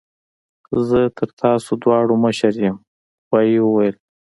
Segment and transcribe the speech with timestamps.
[0.87, 2.77] زه تر تاسو دواړو مشر یم
[3.27, 3.95] غوايي وویل.